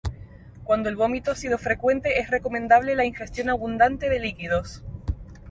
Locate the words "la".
2.95-3.05